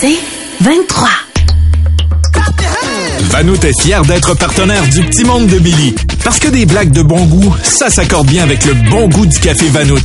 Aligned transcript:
C'est 0.00 0.18
23. 0.60 1.08
Vanout 3.30 3.64
est 3.64 3.80
fier 3.80 4.02
d'être 4.04 4.34
partenaire 4.34 4.82
du 4.88 5.02
Petit 5.04 5.24
Monde 5.24 5.46
de 5.46 5.58
Billy. 5.58 5.94
Parce 6.22 6.38
que 6.38 6.48
des 6.48 6.66
blagues 6.66 6.90
de 6.90 7.02
bon 7.02 7.24
goût, 7.24 7.54
ça 7.62 7.88
s'accorde 7.88 8.26
bien 8.26 8.42
avec 8.42 8.64
le 8.66 8.74
bon 8.90 9.08
goût 9.08 9.24
du 9.24 9.38
café 9.38 9.68
Vanout. 9.68 9.98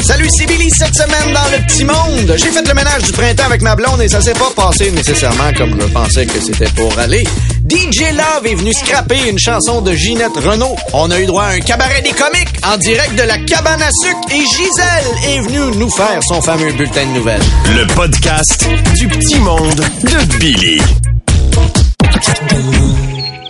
Salut, 0.00 0.28
c'est 0.36 0.46
Billy 0.46 0.70
cette 0.70 0.94
semaine 0.94 1.32
dans 1.32 1.56
le 1.56 1.64
petit 1.66 1.84
monde. 1.84 2.36
J'ai 2.36 2.50
fait 2.50 2.66
le 2.66 2.74
ménage 2.74 3.02
du 3.04 3.12
printemps 3.12 3.44
avec 3.44 3.62
ma 3.62 3.76
blonde 3.76 4.00
et 4.02 4.08
ça 4.08 4.20
s'est 4.20 4.32
pas 4.32 4.50
passé 4.56 4.90
nécessairement 4.90 5.52
comme 5.56 5.80
je 5.80 5.86
pensais 5.86 6.26
que 6.26 6.40
c'était 6.40 6.70
pour 6.70 6.98
aller. 6.98 7.24
DJ 7.64 8.10
Love 8.12 8.46
est 8.46 8.54
venu 8.56 8.72
scraper 8.72 9.28
une 9.28 9.38
chanson 9.38 9.82
de 9.82 9.92
Ginette 9.92 10.36
Renault. 10.36 10.74
On 10.94 11.10
a 11.12 11.20
eu 11.20 11.26
droit 11.26 11.44
à 11.44 11.50
un 11.50 11.60
cabaret 11.60 12.02
des 12.02 12.10
comiques 12.10 12.48
en 12.64 12.76
direct 12.76 13.14
de 13.14 13.22
la 13.22 13.38
cabane 13.38 13.80
à 13.80 13.90
sucre 13.92 14.20
et 14.30 14.40
Gisèle 14.40 15.28
est 15.28 15.40
venue 15.40 15.76
nous 15.76 15.88
faire 15.90 16.20
son 16.24 16.42
fameux 16.42 16.72
bulletin 16.72 17.06
de 17.06 17.12
nouvelles. 17.12 17.42
Le 17.76 17.86
podcast 17.94 18.66
du 18.96 19.06
Petit 19.06 19.38
Monde 19.38 19.76
de 20.02 20.38
Billy. 20.38 20.80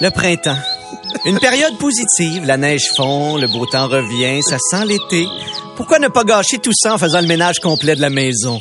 Le 0.00 0.10
printemps. 0.10 0.58
Une 1.24 1.38
période 1.38 1.78
positive, 1.78 2.44
la 2.44 2.58
neige 2.58 2.88
fond, 2.94 3.38
le 3.38 3.46
beau 3.46 3.64
temps 3.64 3.88
revient, 3.88 4.42
ça 4.42 4.58
sent 4.58 4.84
l'été. 4.84 5.26
Pourquoi 5.76 5.98
ne 5.98 6.08
pas 6.08 6.24
gâcher 6.24 6.58
tout 6.58 6.72
ça 6.74 6.94
en 6.94 6.98
faisant 6.98 7.20
le 7.20 7.26
ménage 7.26 7.60
complet 7.60 7.96
de 7.96 8.02
la 8.02 8.10
maison? 8.10 8.60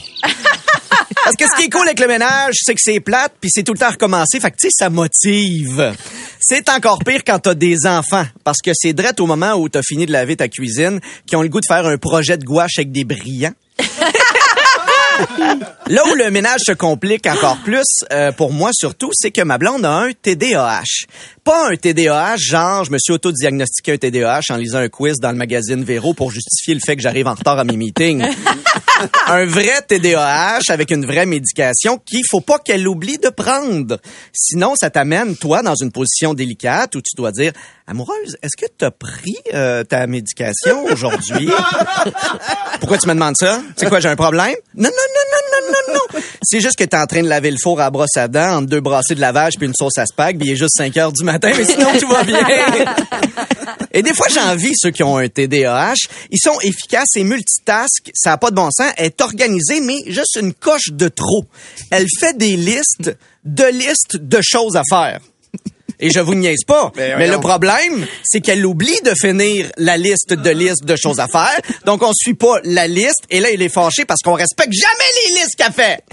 Parce 1.24 1.36
que 1.36 1.46
ce 1.46 1.60
qui 1.60 1.68
est 1.68 1.70
cool 1.70 1.88
avec 1.88 2.00
le 2.00 2.08
ménage, 2.08 2.56
c'est 2.64 2.74
que 2.74 2.82
c'est 2.84 3.00
plate, 3.00 3.34
puis 3.40 3.50
c'est 3.54 3.64
tout 3.64 3.74
le 3.74 3.80
temps 3.80 3.92
recommencé. 3.92 4.40
Fait 4.40 4.52
que, 4.52 4.58
tu 4.58 4.70
sais, 4.70 4.74
ça 4.76 4.90
motive. 4.90 5.96
C'est 6.40 6.70
encore 6.70 7.00
pire 7.06 7.22
quand 7.26 7.40
t'as 7.40 7.54
des 7.54 7.86
enfants, 7.86 8.26
parce 8.44 8.60
que 8.64 8.72
c'est 8.74 8.94
direct 8.94 9.20
au 9.20 9.28
moment 9.28 9.54
où 9.54 9.70
t'as 9.70 9.84
fini 9.84 10.06
de 10.06 10.12
laver 10.12 10.36
ta 10.36 10.48
cuisine, 10.48 11.00
qui 11.28 11.36
ont 11.36 11.42
le 11.42 11.50
goût 11.50 11.62
de 11.62 11.66
faire 11.68 11.86
un 11.86 11.98
projet 11.98 12.38
de 12.38 12.44
gouache 12.44 12.78
avec 12.78 12.92
des 12.92 13.04
brillants. 13.04 13.54
Là 15.88 16.04
où 16.10 16.16
le 16.16 16.32
ménage 16.32 16.62
se 16.66 16.72
complique 16.72 17.28
encore 17.28 17.58
plus, 17.64 17.86
euh, 18.12 18.32
pour 18.32 18.52
moi 18.52 18.72
surtout, 18.74 19.12
c'est 19.14 19.32
que 19.32 19.42
ma 19.42 19.58
blonde 19.58 19.86
a 19.86 19.92
un 19.92 20.12
TDAH. 20.14 21.06
Pas 21.44 21.70
un 21.70 21.76
TDAH, 21.76 22.38
genre 22.38 22.86
je 22.86 22.92
me 22.92 22.98
suis 22.98 23.14
auto-diagnostiqué 23.14 23.94
un 23.94 23.98
TDAH 23.98 24.42
en 24.52 24.56
lisant 24.56 24.80
un 24.80 24.90
quiz 24.90 25.20
dans 25.20 25.32
le 25.32 25.38
magazine 25.38 25.84
Véro 25.84 26.14
pour 26.14 26.32
justifier 26.32 26.74
le 26.74 26.80
fait 26.80 26.96
que 26.96 27.02
j'arrive 27.02 27.28
en 27.28 27.34
retard 27.34 27.60
à 27.60 27.64
mes 27.64 27.78
meetings. 27.78 28.24
un 29.28 29.46
vrai 29.46 29.82
TDAH 29.88 30.62
avec 30.70 30.92
une 30.92 31.06
vraie 31.06 31.26
médication 31.26 31.98
qu'il 31.98 32.24
faut 32.30 32.42
pas 32.42 32.60
qu'elle 32.60 32.88
oublie 32.88 33.18
de 33.18 33.30
prendre. 33.30 34.00
Sinon, 34.34 34.74
ça 34.76 34.90
t'amène, 34.90 35.36
toi, 35.36 35.62
dans 35.62 35.76
une 35.76 35.92
position 35.92 36.34
délicate 36.34 36.96
où 36.96 37.02
tu 37.02 37.16
dois 37.16 37.32
dire, 37.32 37.54
amoureuse, 37.88 38.38
est-ce 38.42 38.58
que 38.58 38.72
tu 38.78 38.86
as 38.86 38.92
pris 38.92 39.38
euh, 39.54 39.84
ta 39.84 40.08
médication 40.08 40.86
aujourd'hui? 40.86 41.50
Pourquoi 42.80 42.98
tu 42.98 43.08
me 43.08 43.14
demandes 43.14 43.36
ça? 43.38 43.62
C'est 43.76 43.88
quoi, 43.88 44.00
j'ai 44.00 44.10
un 44.10 44.16
problème? 44.16 44.56
Non, 44.76 44.90
non, 44.90 44.90
non, 44.90 45.24
non, 45.32 45.52
non, 45.52 45.94
non, 45.94 45.94
non. 45.94 46.22
C'est 46.44 46.62
juste 46.62 46.78
que 46.78 46.84
t'es 46.84 46.98
en 46.98 47.06
train 47.06 47.22
de 47.22 47.28
laver 47.28 47.52
le 47.52 47.58
four 47.62 47.80
à 47.82 47.90
brosse 47.90 48.18
à 48.18 48.28
dents 48.28 48.58
entre 48.58 48.68
deux 48.68 48.82
brassées 48.82 49.16
de 49.16 49.22
lavage 49.22 49.54
puis 49.58 49.68
une 49.68 49.74
sauce 49.74 49.98
à 49.98 50.06
spag, 50.06 50.38
puis 50.38 50.50
il 50.50 50.54
est 50.54 50.58
juste 50.58 50.76
5 50.78 50.96
heures 50.98 51.12
du 51.12 51.24
matin, 51.24 51.52
mais 51.56 51.66
sinon 51.66 51.90
tout 52.00 52.08
va 52.08 52.24
bien. 52.24 52.40
Et 53.94 54.02
des 54.02 54.14
fois, 54.14 54.28
j'envie 54.30 54.72
ceux 54.76 54.92
qui 54.92 55.04
ont 55.04 55.18
un 55.18 55.28
TDAH. 55.28 55.96
Ils 56.32 56.40
sont 56.40 56.58
efficaces 56.62 57.16
et 57.16 57.24
multitask. 57.24 58.10
Ça 58.14 58.32
n'a 58.32 58.38
pas 58.38 58.50
de 58.50 58.56
bon 58.56 58.70
sens. 58.72 58.91
Elle 58.98 59.08
est 59.08 59.22
organisée, 59.22 59.82
mais 59.82 59.98
juste 60.08 60.38
une 60.40 60.54
coche 60.54 60.90
de 60.92 61.08
trop. 61.08 61.46
Elle 61.90 62.08
fait 62.20 62.38
des 62.38 62.56
listes 62.56 63.16
de 63.44 63.66
listes 63.66 64.18
de 64.18 64.40
choses 64.42 64.76
à 64.76 64.84
faire. 64.90 65.20
Et 66.00 66.10
je 66.10 66.20
vous 66.20 66.34
niaise 66.34 66.64
pas. 66.66 66.92
Ben, 66.96 67.18
Mais, 67.20 67.28
le 67.28 67.40
problème, 67.40 68.08
c'est 68.24 68.42
qu'elle 68.42 68.66
oublie 68.66 69.00
de 69.06 69.14
finir 69.14 69.72
la 69.78 69.98
liste 69.98 70.34
de 70.34 70.50
listes 70.50 70.84
de 70.84 70.96
choses 70.96 71.20
à 71.20 71.28
faire. 71.28 71.60
Donc, 71.86 72.02
on 72.02 72.12
suit 72.12 72.34
pas 72.34 72.60
la 72.64 72.88
liste. 72.88 73.22
Et 73.30 73.40
là, 73.40 73.52
il 73.52 73.62
est 73.62 73.70
fâché 73.70 74.04
parce 74.06 74.22
qu'on 74.22 74.34
respecte 74.34 74.74
jamais 74.74 75.10
les 75.28 75.42
listes 75.42 75.56
qu'elle 75.56 75.72
fait. 75.72 76.04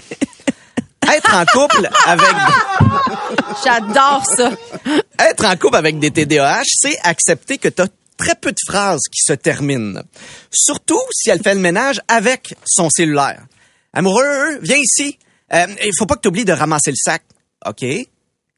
Être 1.11 1.35
en 1.35 1.45
couple 1.47 1.89
avec 2.05 2.27
J'adore 3.65 4.25
ça. 4.27 4.51
être 5.19 5.45
en 5.47 5.57
couple 5.57 5.77
avec 5.77 5.99
des 5.99 6.11
TDAH, 6.11 6.65
c'est 6.67 6.99
accepter 7.03 7.57
que 7.57 7.69
tu 7.69 7.81
as 7.81 7.89
très 8.19 8.35
peu 8.35 8.51
de 8.51 8.59
phrases 8.67 9.03
qui 9.11 9.23
se 9.23 9.33
terminent. 9.33 10.03
Surtout 10.53 11.01
si 11.13 11.31
elle 11.31 11.43
fait 11.43 11.55
le 11.55 11.61
ménage 11.61 12.01
avec 12.09 12.55
son 12.67 12.91
cellulaire. 12.91 13.47
Amoureux, 13.95 14.59
viens 14.61 14.77
ici. 14.77 15.19
Euh, 15.55 15.67
Il 15.83 15.93
faut 15.97 16.05
pas 16.07 16.17
que 16.17 16.21
tu 16.23 16.29
oublies 16.29 16.45
de 16.45 16.53
ramasser 16.53 16.91
le 16.91 16.97
sac. 16.97 17.23
OK? 17.67 17.85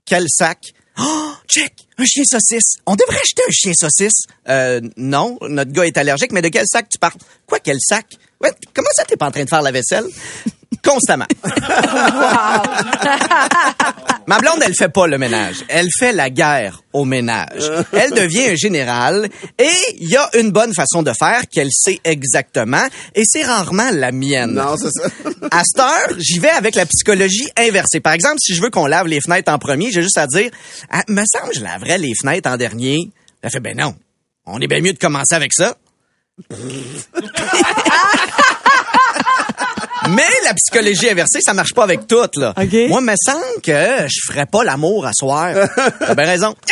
Quel 0.04 0.24
sac? 0.28 0.72
Oh, 0.98 1.32
check! 1.48 1.72
Un 1.98 2.04
chien 2.04 2.24
saucisse. 2.24 2.78
On 2.86 2.96
devrait 2.96 3.16
acheter 3.22 3.42
un 3.46 3.52
chien 3.52 3.72
saucisse. 3.78 4.24
Euh, 4.48 4.80
non, 4.96 5.38
notre 5.42 5.70
gars 5.70 5.86
est 5.86 5.96
allergique, 5.96 6.32
mais 6.32 6.42
de 6.42 6.48
quel 6.48 6.66
sac 6.66 6.88
tu 6.88 6.98
parles? 6.98 7.18
Quoi, 7.46 7.60
quel 7.60 7.78
sac? 7.80 8.06
Ouais, 8.42 8.50
comment 8.74 8.88
ça, 8.94 9.04
t'es 9.04 9.16
pas 9.16 9.26
en 9.26 9.30
train 9.30 9.44
de 9.44 9.48
faire 9.48 9.62
la 9.62 9.70
vaisselle? 9.70 10.06
Constamment. 10.82 11.26
Ma 14.26 14.38
blonde, 14.38 14.62
elle 14.64 14.74
fait 14.74 14.88
pas 14.88 15.06
le 15.06 15.18
ménage. 15.18 15.64
Elle 15.68 15.88
fait 15.98 16.12
la 16.12 16.30
guerre 16.30 16.82
au 16.92 17.04
ménage. 17.04 17.70
Elle 17.92 18.12
devient 18.12 18.50
un 18.50 18.54
général 18.54 19.28
et 19.58 19.70
il 19.98 20.08
y 20.08 20.16
a 20.16 20.30
une 20.38 20.52
bonne 20.52 20.72
façon 20.72 21.02
de 21.02 21.12
faire 21.18 21.42
qu'elle 21.50 21.70
sait 21.72 21.98
exactement 22.04 22.86
et 23.14 23.24
c'est 23.26 23.42
rarement 23.42 23.90
la 23.92 24.12
mienne. 24.12 24.52
Non, 24.52 24.76
c'est 24.76 24.90
ça. 24.90 25.08
À 25.50 25.62
cette 25.64 25.80
heure, 25.80 26.16
j'y 26.18 26.38
vais 26.38 26.50
avec 26.50 26.76
la 26.76 26.86
psychologie 26.86 27.48
inversée. 27.56 27.98
Par 27.98 28.12
exemple, 28.12 28.36
si 28.38 28.54
je 28.54 28.62
veux 28.62 28.70
qu'on 28.70 28.86
lave 28.86 29.08
les 29.08 29.20
fenêtres 29.20 29.52
en 29.52 29.58
premier, 29.58 29.90
j'ai 29.90 30.02
juste 30.02 30.18
à 30.18 30.28
dire, 30.28 30.50
ah, 30.90 31.02
me 31.08 31.24
semble 31.26 31.50
que 31.50 31.58
je 31.58 31.64
laverais 31.64 31.98
les 31.98 32.12
fenêtres 32.20 32.48
en 32.48 32.56
dernier. 32.56 33.10
Elle 33.42 33.50
fait, 33.50 33.58
ben 33.58 33.76
non. 33.76 33.94
On 34.46 34.60
est 34.60 34.68
bien 34.68 34.80
mieux 34.80 34.92
de 34.92 34.98
commencer 34.98 35.34
avec 35.34 35.52
ça. 35.52 35.76
Mais 40.08 40.22
la 40.44 40.54
psychologie 40.54 41.10
inversée, 41.10 41.40
ça 41.40 41.52
marche 41.52 41.74
pas 41.74 41.84
avec 41.84 42.06
toutes, 42.06 42.36
là. 42.36 42.54
OK. 42.56 42.88
Moi, 42.88 43.00
me 43.00 43.14
semble 43.22 43.60
que 43.62 44.06
je 44.08 44.20
ferais 44.26 44.46
pas 44.46 44.64
l'amour 44.64 45.06
à 45.06 45.12
soir. 45.12 45.54
T'as 45.98 46.14
bien 46.14 46.26
raison. 46.26 46.54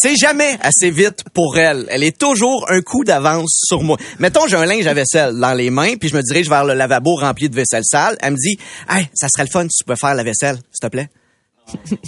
C'est 0.00 0.16
jamais 0.16 0.58
assez 0.62 0.90
vite 0.90 1.24
pour 1.34 1.58
elle. 1.58 1.86
Elle 1.90 2.04
est 2.04 2.16
toujours 2.16 2.66
un 2.70 2.80
coup 2.80 3.04
d'avance 3.04 3.62
sur 3.66 3.82
moi. 3.82 3.98
Mettons, 4.18 4.46
j'ai 4.48 4.56
un 4.56 4.66
linge 4.66 4.86
à 4.86 4.94
vaisselle 4.94 5.38
dans 5.38 5.52
les 5.52 5.70
mains, 5.70 5.96
puis 5.96 6.08
je 6.08 6.16
me 6.16 6.22
dirige 6.22 6.48
vers 6.48 6.64
le 6.64 6.74
lavabo 6.74 7.16
rempli 7.16 7.48
de 7.48 7.54
vaisselle 7.54 7.84
sale. 7.84 8.16
Elle 8.20 8.32
me 8.32 8.36
dit, 8.36 8.58
hey, 8.90 9.08
ça 9.14 9.28
serait 9.28 9.44
le 9.44 9.50
fun 9.50 9.66
si 9.68 9.78
tu 9.78 9.84
peux 9.84 9.96
faire 9.96 10.14
la 10.14 10.22
vaisselle, 10.22 10.56
s'il 10.72 10.80
te 10.80 10.86
plaît. 10.88 11.08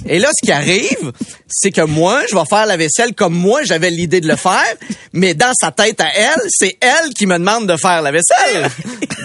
Et 0.07 0.19
là, 0.19 0.29
ce 0.33 0.47
qui 0.47 0.53
arrive, 0.53 1.13
c'est 1.49 1.71
que 1.71 1.81
moi, 1.83 2.23
je 2.31 2.37
vais 2.37 2.45
faire 2.49 2.67
la 2.67 2.77
vaisselle 2.77 3.15
comme 3.15 3.35
moi, 3.35 3.63
j'avais 3.65 3.91
l'idée 3.91 4.21
de 4.21 4.29
le 4.29 4.37
faire, 4.37 4.75
mais 5.13 5.35
dans 5.35 5.53
sa 5.59 5.73
tête 5.73 6.01
à 6.01 6.09
elle, 6.15 6.43
c'est 6.49 6.77
elle 6.81 7.13
qui 7.15 7.27
me 7.27 7.39
demande 7.39 7.67
de 7.67 7.77
faire 7.77 8.03
la 8.03 8.13
vaisselle. 8.13 8.71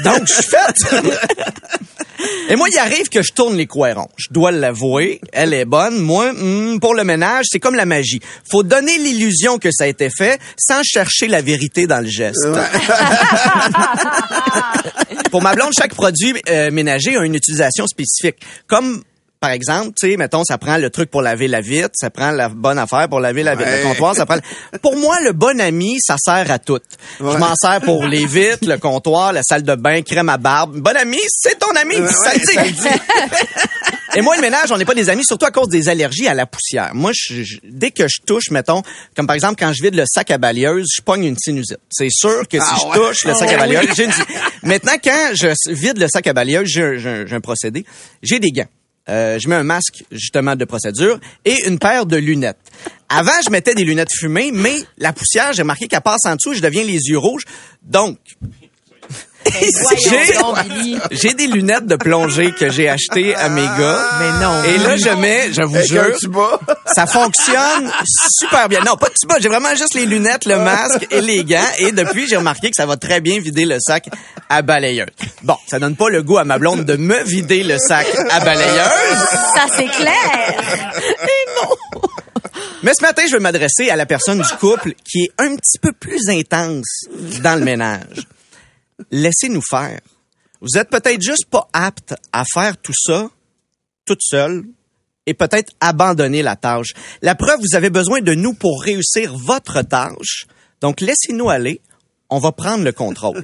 Donc, 0.04 0.28
je 0.28 0.34
suis 0.34 0.44
faite. 0.44 1.04
Et 2.50 2.56
moi, 2.56 2.68
il 2.72 2.78
arrive 2.78 3.10
que 3.10 3.22
je 3.22 3.32
tourne 3.32 3.56
les 3.56 3.66
coirons. 3.66 4.08
Je 4.18 4.28
dois 4.32 4.52
l'avouer, 4.52 5.22
elle 5.32 5.54
est 5.54 5.66
bonne. 5.66 6.00
Moi, 6.00 6.34
hmm, 6.34 6.80
pour 6.80 6.94
le 6.94 7.04
ménage, 7.04 7.46
c'est 7.50 7.60
comme 7.60 7.76
la 7.76 7.86
magie. 7.86 8.20
Faut 8.50 8.64
donner 8.64 8.98
l'illusion 8.98 9.58
que 9.58 9.70
ça 9.72 9.86
a 9.86 9.88
été 9.88 10.10
fait 10.10 10.40
sans 10.58 10.84
chercher 10.84 11.28
la 11.28 11.42
vérité 11.42 11.88
dans 11.88 12.00
le 12.00 12.10
geste. 12.10 12.46
pour 15.32 15.42
ma 15.42 15.56
blonde, 15.56 15.72
chaque 15.78 15.96
produit 15.96 16.34
euh, 16.50 16.70
ménager 16.72 17.16
a 17.18 17.24
une 17.24 17.36
utilisation 17.36 17.88
spécifique. 17.88 18.38
Comme 18.68 19.04
par 19.42 19.50
exemple, 19.50 19.94
tu 20.00 20.08
sais, 20.12 20.18
mettons, 20.18 20.44
ça 20.44 20.60
prend 20.60 20.78
le 20.78 20.92
truc 20.92 21.10
pour 21.10 21.24
laver 21.24 21.48
la 21.48 21.62
vitre, 21.62 21.90
ça 21.94 22.12
prend 22.12 22.30
la 22.30 22.48
bonne 22.48 22.78
affaire 22.78 23.10
pour 23.10 23.20
laver 23.20 23.42
la 23.42 23.56
vitre, 23.56 23.68
Ouais. 23.72 23.78
le 23.80 23.84
comptoir, 23.84 24.14
ça 24.16 24.28
prend. 24.28 24.38
Pour 24.84 24.96
moi, 24.96 25.18
le 25.24 25.32
bon 25.34 25.60
ami, 25.60 25.98
ça 26.00 26.16
sert 26.24 26.52
à 26.52 26.60
tout. 26.60 26.80
Je 27.20 27.24
m'en 27.26 27.56
sers 27.56 27.82
pour 27.82 28.06
les 28.06 28.26
vitres, 28.28 28.60
le 28.68 28.78
comptoir, 28.78 29.34
la 29.34 29.42
salle 29.42 29.64
de 29.64 29.74
bain, 29.74 30.04
crème 30.04 30.30
à 30.30 30.38
barbe. 30.38 30.78
Bon 30.80 30.96
ami, 30.96 31.18
c'est 31.28 31.58
ton 31.58 31.72
ami, 31.76 31.96
Ouais, 31.96 32.08
ça 32.08 32.34
dit. 32.38 32.88
Et 34.16 34.22
moi, 34.22 34.36
le 34.36 34.42
ménage, 34.42 34.72
on 34.72 34.78
n'est 34.78 34.86
pas 34.86 34.94
des 34.94 35.10
amis, 35.10 35.24
surtout 35.26 35.46
à 35.48 35.52
cause 35.52 35.70
des 35.70 35.90
allergies 35.90 36.28
à 36.28 36.34
la 36.36 36.46
poussière. 36.46 36.92
Moi, 36.94 37.12
je- 37.16 37.42
je- 37.44 37.58
dès 37.64 37.90
que 37.92 38.04
je 38.08 38.22
touche, 38.24 38.52
mettons, 38.52 38.84
comme 39.16 39.26
par 39.26 39.36
exemple, 39.36 39.56
quand 39.58 39.74
je 39.74 39.82
vide 39.82 39.96
le 39.96 40.04
sac 40.06 40.30
à 40.30 40.38
balayeuse, 40.38 40.86
je 40.96 41.02
pogne 41.02 41.24
une 41.24 41.38
sinusite. 41.38 41.80
C'est 41.90 42.10
sûr 42.12 42.48
que 42.48 42.60
si 42.60 42.66
Ah 42.70 42.76
je 42.78 43.00
touche 43.00 43.26
le 43.26 43.34
sac 43.34 43.52
à 43.52 43.58
balayeuse, 43.58 43.90
j'ai 43.96 44.04
une. 44.06 44.12
Maintenant, 44.64 44.94
quand 45.04 45.32
je 45.34 45.48
vide 45.74 45.98
le 45.98 46.08
sac 46.14 46.28
à 46.28 46.34
balayeuse, 46.34 46.68
j'ai 46.68 46.84
un, 46.84 47.26
un 47.32 47.40
procédé. 47.42 47.86
J'ai 48.22 48.40
des 48.40 48.52
gants. 48.52 48.68
Euh, 49.10 49.40
je 49.40 49.50
mets 49.50 49.56
un 49.56 49.64
masque, 49.64 50.04
justement, 50.12 50.56
de 50.56 50.66
procédure 50.66 51.20
et 51.44 51.68
une 51.68 51.80
paire 51.80 52.06
de 52.06 52.18
lunettes. 52.18 52.60
Avant, 53.10 53.32
je 53.44 53.50
mettais 53.50 53.76
des 53.76 53.84
lunettes 53.84 54.12
fumées, 54.12 54.52
mais 54.54 54.76
la 54.98 55.12
poussière, 55.12 55.54
j'ai 55.54 55.64
remarqué 55.64 55.88
qu'elle 55.88 56.02
passe 56.02 56.26
en 56.26 56.36
dessous, 56.36 56.54
je 56.54 56.62
deviens 56.62 56.84
les 56.84 57.00
yeux 57.10 57.18
rouges. 57.18 57.44
Donc, 57.82 58.18
j'ai 59.46 60.70
Billy. 60.70 60.98
j'ai 61.12 61.34
des 61.34 61.48
lunettes 61.48 61.86
de 61.86 61.96
plongée 61.96 62.52
que 62.52 62.70
j'ai 62.70 62.90
achetées 62.90 63.36
à 63.36 63.50
mes 63.50 63.66
gars. 63.66 64.10
Mais 64.20 64.46
non. 64.46 64.64
Et 64.64 64.78
là, 64.78 64.98
je 64.98 65.10
mets, 65.20 65.52
je 65.52 65.62
vous 65.64 65.76
Avec 65.76 65.92
un 65.92 66.04
jure, 66.04 66.18
tuba. 66.18 66.60
ça 66.94 67.08
fonctionne 67.08 67.92
super 68.40 68.70
bien. 68.70 68.82
Non, 68.86 68.96
pas 68.98 69.10
de 69.10 69.14
tuba, 69.14 69.36
j'ai 69.40 69.50
vraiment 69.50 69.72
juste 69.76 69.94
les 69.96 70.06
lunettes, 70.06 70.46
le 70.46 70.58
masque 70.58 71.08
et 71.12 71.22
les 71.22 71.44
gants. 71.44 71.60
Et 71.80 71.92
depuis, 71.92 72.28
j'ai 72.28 72.38
remarqué 72.38 72.70
que 72.70 72.76
ça 72.76 72.86
va 72.86 72.98
très 72.98 73.22
bien 73.22 73.40
vider 73.40 73.66
le 73.66 73.78
sac 73.80 74.08
à 74.50 74.62
balayeuse. 74.62 75.08
Bon, 75.44 75.56
ça 75.68 75.80
donne 75.80 75.96
pas 75.96 76.10
le 76.10 76.24
goût 76.24 76.38
à 76.38 76.44
ma 76.44 76.58
blonde 76.58 76.86
de 76.86 76.96
me 76.98 77.24
vider 77.24 77.64
le 77.64 77.78
sac 77.78 78.08
à 78.30 78.40
balayeuse. 78.40 79.18
Ça, 79.56 79.66
c'est 79.76 79.88
clair. 79.88 80.62
Mais 82.84 82.94
ce 82.96 83.02
matin, 83.04 83.24
je 83.28 83.34
veux 83.34 83.40
m'adresser 83.40 83.90
à 83.90 83.96
la 83.96 84.08
personne 84.08 84.42
du 84.42 84.54
couple 84.60 84.94
qui 85.06 85.26
est 85.26 85.32
un 85.38 85.56
petit 85.56 85.78
peu 85.80 85.92
plus 85.92 86.30
intense 86.30 87.06
dans 87.44 87.58
le 87.60 87.64
ménage. 87.64 88.28
Laissez-nous 89.12 89.62
faire. 89.62 90.00
Vous 90.62 90.78
êtes 90.78 90.90
peut-être 90.90 91.22
juste 91.22 91.46
pas 91.50 91.68
apte 91.74 92.14
à 92.32 92.44
faire 92.54 92.78
tout 92.78 92.94
ça 92.96 93.30
toute 94.06 94.22
seule 94.22 94.64
et 95.26 95.34
peut-être 95.34 95.72
abandonner 95.80 96.44
la 96.44 96.56
tâche. 96.56 96.94
La 97.22 97.36
preuve, 97.36 97.60
vous 97.60 97.76
avez 97.76 97.90
besoin 97.90 98.22
de 98.22 98.34
nous 98.34 98.54
pour 98.54 98.82
réussir 98.82 99.36
votre 99.36 99.82
tâche. 99.82 100.46
Donc, 100.82 101.02
laissez-nous 101.02 101.50
aller. 101.50 101.82
On 102.30 102.40
va 102.40 102.52
prendre 102.52 102.84
le 102.84 102.92
contrôle. 102.92 103.44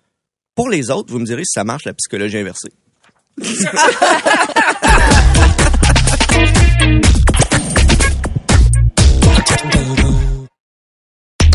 Pour 0.54 0.68
les 0.68 0.90
autres, 0.90 1.10
vous 1.10 1.18
me 1.18 1.24
direz 1.24 1.44
si 1.44 1.52
ça 1.54 1.64
marche 1.64 1.84
la 1.86 1.94
psychologie 1.94 2.38
inversée. 2.38 2.72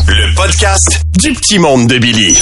Le 0.08 0.34
podcast 0.34 1.02
du 1.20 1.32
petit 1.32 1.58
monde 1.58 1.86
de 1.86 1.98
Billy. 1.98 2.36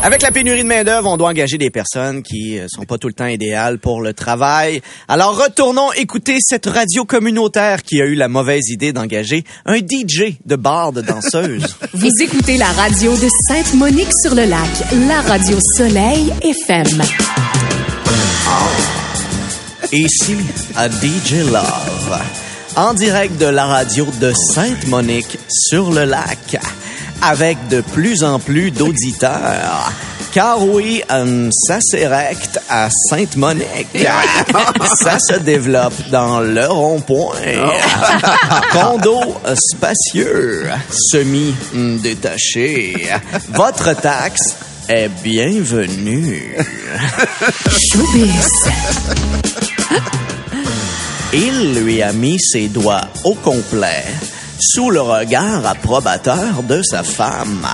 Avec 0.00 0.22
la 0.22 0.30
pénurie 0.30 0.62
de 0.62 0.68
main-d'œuvre, 0.68 1.10
on 1.10 1.16
doit 1.16 1.28
engager 1.28 1.58
des 1.58 1.70
personnes 1.70 2.22
qui 2.22 2.56
euh, 2.56 2.66
sont 2.68 2.84
pas 2.84 2.98
tout 2.98 3.08
le 3.08 3.14
temps 3.14 3.26
idéales 3.26 3.80
pour 3.80 4.00
le 4.00 4.14
travail. 4.14 4.80
Alors 5.08 5.36
retournons 5.36 5.92
écouter 5.92 6.38
cette 6.40 6.66
radio 6.66 7.04
communautaire 7.04 7.82
qui 7.82 8.00
a 8.00 8.04
eu 8.04 8.14
la 8.14 8.28
mauvaise 8.28 8.68
idée 8.68 8.92
d'engager 8.92 9.42
un 9.66 9.78
DJ 9.78 10.38
de 10.46 10.54
bar 10.54 10.92
de 10.92 11.00
danseuse. 11.00 11.76
Vous 11.94 12.12
écoutez 12.20 12.58
la 12.58 12.68
radio 12.68 13.16
de 13.16 13.28
Sainte-Monique-sur-le-Lac, 13.48 14.70
la 15.08 15.20
radio 15.22 15.58
Soleil 15.76 16.32
FM. 16.42 17.02
Ici 19.92 20.36
à 20.76 20.88
DJ 20.88 21.50
Love, 21.50 22.18
en 22.76 22.94
direct 22.94 23.36
de 23.40 23.46
la 23.46 23.66
radio 23.66 24.06
de 24.20 24.32
Sainte-Monique 24.54 25.38
sur 25.48 25.90
le 25.90 26.04
lac, 26.04 26.56
avec 27.22 27.68
de 27.68 27.80
plus 27.80 28.22
en 28.22 28.38
plus 28.38 28.70
d'auditeurs. 28.70 29.92
Car 30.32 30.62
oui, 30.62 31.02
hum, 31.10 31.50
ça 31.52 31.78
s'érecte 31.80 32.60
à 32.68 32.88
Sainte-Monique. 32.90 33.88
ça 35.02 35.18
se 35.18 35.38
développe 35.38 36.08
dans 36.10 36.40
le 36.40 36.66
rond-point. 36.66 37.34
Condo 38.72 39.20
spacieux, 39.54 40.68
semi-détaché. 41.10 43.08
Votre 43.54 43.94
taxe 43.94 44.56
est 44.88 45.08
bienvenue. 45.22 46.56
Il 51.32 51.74
lui 51.82 52.02
a 52.02 52.12
mis 52.12 52.38
ses 52.40 52.68
doigts 52.68 53.08
au 53.24 53.34
complet 53.34 54.04
sous 54.58 54.90
le 54.90 55.00
regard 55.00 55.64
approbateur 55.66 56.62
de 56.62 56.82
sa 56.82 57.02
femme. 57.02 57.66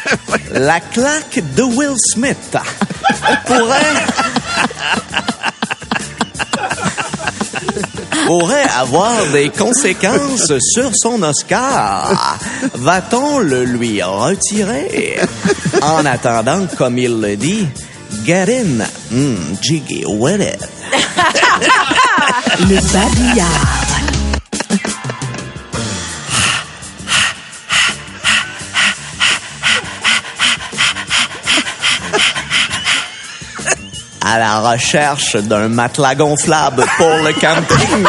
La 0.52 0.80
claque 0.80 1.40
de 1.54 1.62
Will 1.62 1.96
Smith 1.98 2.56
pourrait 3.46 4.04
pourrait 8.26 8.68
avoir 8.76 9.24
des 9.32 9.50
conséquences 9.50 10.52
sur 10.58 10.90
son 10.94 11.22
Oscar. 11.22 12.38
Va-t-on 12.74 13.38
le 13.38 13.64
lui 13.64 14.02
retirer? 14.02 15.20
En 15.80 16.04
attendant, 16.04 16.66
comme 16.76 16.98
il 16.98 17.20
le 17.20 17.36
dit, 17.36 17.68
get 18.24 18.48
in, 18.50 18.84
mm, 19.10 19.56
jiggy 19.62 20.04
with 20.06 20.40
it. 20.40 20.68
Le 22.68 22.80
babillard. 22.92 24.05
À 34.26 34.38
la 34.38 34.58
recherche 34.58 35.36
d'un 35.36 35.68
matelas 35.68 36.16
gonflable 36.16 36.84
pour 36.96 37.08
le 37.08 37.32
camping. 37.32 38.04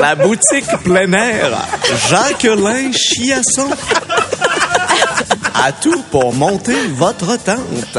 La 0.00 0.14
boutique 0.14 0.66
plein 0.84 1.12
air, 1.12 1.50
Jacqueline 2.08 2.92
Chiasson. 2.92 3.70
A 5.54 5.72
tout 5.72 6.02
pour 6.10 6.32
monter 6.32 6.76
votre 6.94 7.36
tente. 7.36 7.98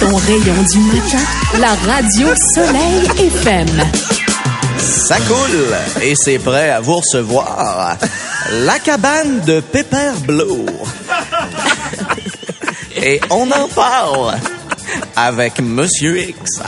Ton 0.00 0.16
rayon 0.16 0.62
du 0.72 0.78
matin, 0.80 1.24
la 1.58 1.92
radio 1.92 2.28
Soleil 2.54 3.06
FM. 3.18 4.27
Ça 4.78 5.16
coule 5.20 6.02
et 6.02 6.14
c'est 6.14 6.38
prêt 6.38 6.70
à 6.70 6.80
vous 6.80 6.96
recevoir. 6.96 7.96
La 8.64 8.78
cabane 8.78 9.40
de 9.40 9.60
Pepper 9.60 10.12
Blue. 10.26 10.66
Et 12.96 13.20
on 13.30 13.50
en 13.50 13.68
parle 13.68 14.36
avec 15.16 15.60
Monsieur 15.60 16.18
X. 16.20 16.60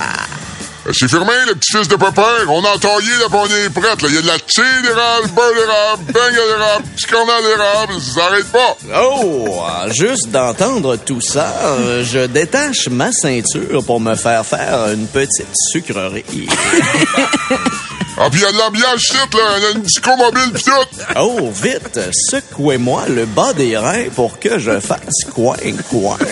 C'est 0.93 1.09
fermé, 1.09 1.33
le 1.47 1.55
petit-fils 1.55 1.89
de 1.89 1.97
papa. 1.97 2.27
On 2.49 2.65
a 2.65 2.71
entaillé, 2.71 3.11
là, 3.21 3.27
on 3.33 3.47
est 3.47 3.71
prête. 3.71 3.99
Il 4.09 4.15
y 4.15 4.19
a 4.19 4.23
de 4.23 4.27
la 4.27 4.39
tire 4.39 4.65
d'érable, 4.83 5.29
beurre 5.29 5.55
d'érable, 5.55 6.05
beignet 6.13 6.47
d'érable, 6.49 6.85
petit 6.97 7.07
cornet 7.07 7.43
d'érable. 7.43 7.93
Ça 8.01 8.21
s'arrête 8.21 8.47
pas. 8.51 8.77
Oh, 9.01 9.63
juste 9.91 10.31
d'entendre 10.31 10.97
tout 10.97 11.21
ça, 11.21 11.53
euh, 11.63 12.05
je 12.05 12.27
détache 12.27 12.89
ma 12.89 13.13
ceinture 13.13 13.85
pour 13.85 14.01
me 14.01 14.15
faire 14.17 14.45
faire 14.45 14.89
une 14.93 15.07
petite 15.07 15.55
sucrerie. 15.71 16.25
Ah, 18.23 18.29
puis 18.31 18.41
il 18.41 18.43
y 18.43 18.47
a 18.47 18.53
de 18.53 18.59
l'ambiance 18.59 19.03
ici, 19.03 19.17
là. 19.17 19.57
Il 19.57 19.63
y 19.63 19.67
a 19.67 19.71
une 19.71 19.83
psychomobile 19.83 20.53
pis 20.53 20.65
tout. 20.65 20.71
Oh, 21.17 21.51
vite, 21.55 21.99
secouez-moi 22.13 23.05
le 23.09 23.25
bas 23.25 23.55
des 23.55 23.79
reins 23.79 24.11
pour 24.15 24.39
que 24.39 24.59
je 24.59 24.79
fasse 24.79 25.25
coin-coin. 25.35 26.19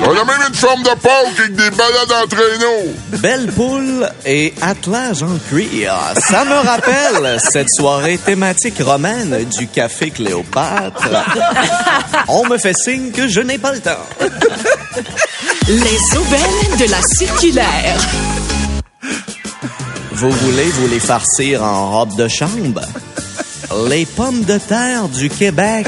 On 0.00 0.10
a 0.10 0.24
même 0.24 0.42
une 0.48 0.54
forme 0.54 0.82
de 0.82 0.90
Pâques 0.90 1.38
avec 1.38 1.54
des 1.54 1.70
balades 1.70 2.24
en 2.24 2.26
traîneau. 2.26 2.94
Belle 3.18 3.46
poule 3.52 4.08
et 4.26 4.52
attelage 4.60 5.22
en 5.22 5.38
cuir. 5.48 5.94
Ça 6.16 6.44
me 6.44 6.54
rappelle 6.54 7.38
cette 7.40 7.70
soirée 7.70 8.18
thématique 8.18 8.80
romaine 8.80 9.44
du 9.56 9.68
café 9.68 10.10
Cléopâtre. 10.10 11.08
On 12.28 12.44
me 12.46 12.58
fait 12.58 12.76
signe 12.76 13.12
que 13.12 13.28
je 13.28 13.40
n'ai 13.40 13.58
pas 13.58 13.72
le 13.72 13.80
temps. 13.80 14.06
Les 15.68 16.16
aubaines 16.16 16.76
de 16.78 16.90
la 16.90 17.00
circulaire. 17.02 17.98
Vous 20.20 20.30
voulez 20.32 20.64
vous 20.64 20.88
les 20.88 20.98
farcir 20.98 21.62
en 21.62 21.92
robe 21.92 22.16
de 22.16 22.26
chambre? 22.26 22.80
Les 23.88 24.04
pommes 24.04 24.42
de 24.42 24.58
terre 24.58 25.08
du 25.08 25.28
Québec. 25.28 25.86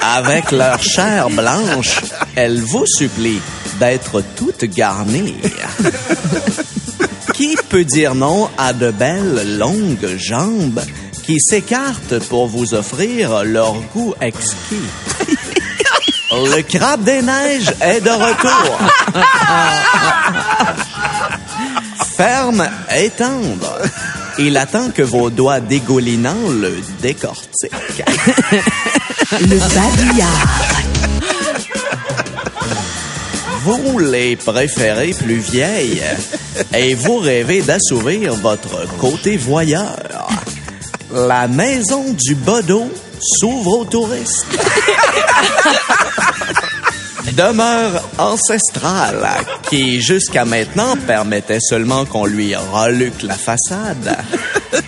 Avec 0.00 0.52
leur 0.52 0.80
chair 0.80 1.28
blanche, 1.28 2.00
elles 2.36 2.60
vous 2.60 2.86
supplient 2.86 3.42
d'être 3.80 4.22
toutes 4.36 4.64
garnies. 4.66 5.40
Qui 7.34 7.56
peut 7.68 7.84
dire 7.84 8.14
non 8.14 8.48
à 8.56 8.72
de 8.72 8.92
belles 8.92 9.58
longues 9.58 10.16
jambes 10.16 10.82
qui 11.24 11.38
s'écartent 11.40 12.20
pour 12.28 12.46
vous 12.46 12.74
offrir 12.74 13.42
leur 13.42 13.74
goût 13.92 14.14
exquis? 14.20 14.88
Le 16.30 16.62
crabe 16.62 17.02
des 17.02 17.22
neiges 17.22 17.74
est 17.80 18.00
de 18.00 18.10
retour. 18.10 18.78
Ferme 22.16 22.68
et 22.94 23.10
tendre. 23.10 23.78
Il 24.38 24.56
attend 24.56 24.90
que 24.90 25.02
vos 25.02 25.30
doigts 25.30 25.60
dégoulinants 25.60 26.48
le 26.60 26.74
décortiquent. 27.00 28.04
Le 29.40 29.58
babillard. 29.58 30.48
Vous 33.64 33.98
les 33.98 34.36
préférez 34.36 35.12
plus 35.12 35.38
vieilles 35.38 36.02
et 36.74 36.94
vous 36.94 37.18
rêvez 37.18 37.62
d'assouvir 37.62 38.34
votre 38.34 38.86
côté 38.98 39.36
voyeur. 39.36 40.28
La 41.12 41.46
maison 41.48 42.04
du 42.12 42.34
Bodo 42.34 42.90
s'ouvre 43.20 43.78
aux 43.78 43.84
touristes. 43.84 44.46
Demeure 47.36 48.02
ancestrale 48.18 49.26
qui, 49.70 50.02
jusqu'à 50.02 50.44
maintenant, 50.44 50.96
permettait 51.06 51.60
seulement 51.60 52.04
qu'on 52.04 52.26
lui 52.26 52.54
reluque 52.54 53.22
la 53.22 53.34
façade, 53.34 54.16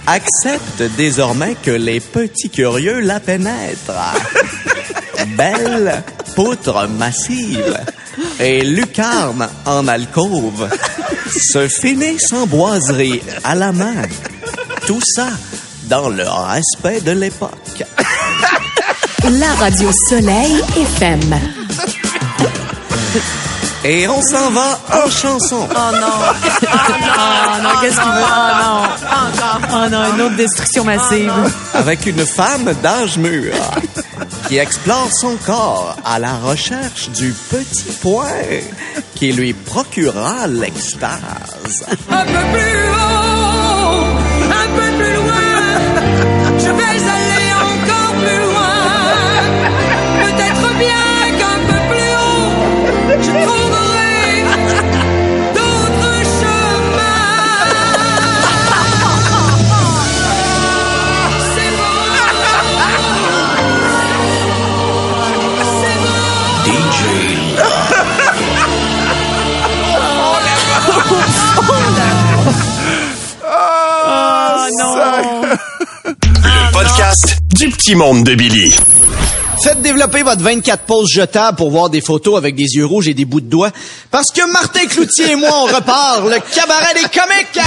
accepte 0.07 0.83
désormais 0.97 1.57
que 1.63 1.71
les 1.71 2.01
petits 2.01 2.51
curieux 2.51 3.01
la 3.01 3.21
pénètrent. 3.21 4.15
Belle 5.39 6.03
poutre 6.35 6.87
massive 6.89 7.79
et 8.39 8.63
lucarne 8.63 9.49
en 9.65 9.89
alcôve 9.89 10.69
se 11.31 11.69
finissent 11.69 12.33
en 12.33 12.47
boiserie 12.47 13.23
à 13.43 13.55
la 13.55 13.73
main. 13.73 14.03
Tout 14.87 15.03
ça 15.03 15.29
dans 15.85 16.09
le 16.09 16.25
respect 16.25 17.01
de 17.01 17.13
l'époque. 17.13 17.85
La 19.31 19.55
radio 19.55 19.91
Soleil 20.09 20.61
FM. 20.77 21.41
Et 23.85 24.09
on 24.09 24.23
s'en 24.23 24.51
va 24.51 24.81
en 24.93 25.11
chanson. 25.11 25.69
Oh 25.71 25.97
non. 26.01 26.69
Oh 27.17 27.63
non, 27.63 27.71
qu'est-ce 27.81 28.01
qu'il 28.01 28.11
veut? 28.11 28.25
Oh 28.25 28.63
non. 28.63 28.83
Oh 29.73 29.89
non, 29.91 30.15
une 30.15 30.21
autre 30.23 30.37
destruction 30.37 30.85
massive. 30.85 31.33
Avec 31.73 32.07
une 32.07 32.27
femme 32.27 32.75
d'âge 32.83 33.19
mûr 33.19 33.53
qui 34.49 34.59
explore 34.59 35.09
son 35.13 35.37
corps 35.37 35.97
à 36.05 36.19
la 36.19 36.37
recherche 36.37 37.09
du 37.11 37.33
petit 37.51 37.93
point 38.03 38.27
qui 39.15 39.33
lui 39.33 39.53
procurera 39.53 40.47
l'extase. 40.47 41.85
Un 42.11 42.25
peu 42.25 42.33
plus 42.53 42.84
du 77.65 77.71
petit 77.71 77.95
monde 77.95 78.25
de 78.25 78.35
Billy. 78.35 78.75
Faites 79.63 79.81
développer 79.81 80.23
votre 80.23 80.43
24 80.43 80.83
pouces 80.83 81.11
jetable 81.11 81.57
pour 81.57 81.71
voir 81.71 81.89
des 81.89 82.03
photos 82.03 82.37
avec 82.37 82.55
des 82.57 82.67
yeux 82.75 82.85
rouges 82.85 83.09
et 83.09 83.15
des 83.15 83.25
bouts 83.25 83.41
de 83.41 83.49
doigts. 83.49 83.71
Parce 84.11 84.27
que 84.35 84.53
Martin 84.53 84.85
Cloutier 84.87 85.31
et 85.31 85.37
moi, 85.37 85.49
on 85.51 85.65
repart 85.65 86.25
le 86.25 86.37
cabaret 86.55 86.93
des 86.95 87.09
comiques! 87.09 87.67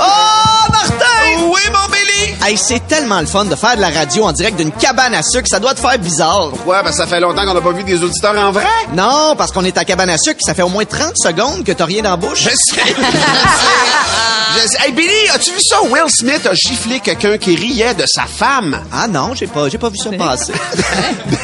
Oh, 0.00 0.72
Martin! 0.72 1.44
Oui, 1.44 1.60
mon 1.72 1.88
Billy! 1.92 2.34
Hey, 2.44 2.58
c'est 2.58 2.88
tellement 2.88 3.20
le 3.20 3.26
fun 3.26 3.44
de 3.44 3.54
faire 3.54 3.76
de 3.76 3.80
la 3.80 3.90
radio 3.90 4.24
en 4.24 4.32
direct 4.32 4.56
d'une 4.56 4.72
cabane 4.72 5.14
à 5.14 5.22
sucre. 5.22 5.46
Ça 5.48 5.60
doit 5.60 5.74
te 5.74 5.80
faire 5.80 5.96
bizarre. 6.00 6.48
Ouais, 6.66 6.82
ben 6.82 6.90
ça 6.90 7.06
fait 7.06 7.20
longtemps 7.20 7.44
qu'on 7.44 7.54
n'a 7.54 7.60
pas 7.60 7.70
vu 7.70 7.84
des 7.84 8.02
auditeurs 8.02 8.36
en 8.36 8.50
vrai. 8.50 8.66
Non, 8.96 9.36
parce 9.38 9.52
qu'on 9.52 9.64
est 9.64 9.78
à 9.78 9.84
cabane 9.84 10.10
à 10.10 10.18
sucre, 10.18 10.40
ça 10.44 10.54
fait 10.54 10.62
au 10.62 10.70
moins 10.70 10.84
30 10.84 11.12
secondes 11.14 11.62
que 11.62 11.70
t'as 11.70 11.84
rien 11.84 12.02
dans 12.02 12.10
la 12.10 12.16
bouche. 12.16 12.42
Je 12.42 12.48
sais. 12.48 12.80
Je 12.80 12.94
sais. 12.94 12.96
Je. 14.54 14.84
Hey, 14.84 14.92
Billy, 14.92 15.28
as-tu 15.34 15.50
vu 15.52 15.60
ça? 15.62 15.82
Will 15.82 16.08
Smith 16.08 16.46
a 16.46 16.54
giflé 16.54 17.00
quelqu'un 17.00 17.38
qui 17.38 17.54
riait 17.56 17.94
de 17.94 18.04
sa 18.06 18.24
femme. 18.26 18.84
Ah 18.92 19.06
non, 19.08 19.34
j'ai 19.34 19.46
pas, 19.46 19.68
j'ai 19.68 19.78
pas 19.78 19.88
vu 19.88 19.96
ça 19.96 20.10
passer. 20.10 20.52